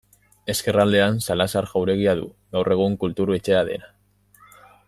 [0.53, 3.95] Ezkerraldean Salazar jauregia du, gaur egun Kultur Etxea dena.